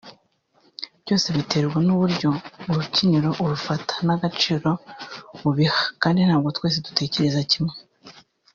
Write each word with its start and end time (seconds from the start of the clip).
Byose 1.03 1.27
biterwa 1.37 1.77
n’uburyo 1.87 2.29
urubyiniro 2.69 3.29
urufata 3.43 3.93
n’agaciro 4.05 4.69
ubiha 5.47 5.81
kandi 6.01 6.19
ntabwo 6.27 6.49
twese 6.57 6.77
dutekereza 6.87 7.41
kimwe 7.53 7.75